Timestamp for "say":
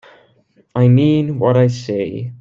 1.67-2.33